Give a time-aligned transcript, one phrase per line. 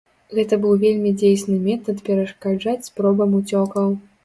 [0.37, 3.97] Гэта быў вельмі дзейсны метад перашкаджаць спробам уцёкаў.